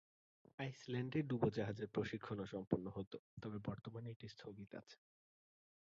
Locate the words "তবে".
3.43-3.57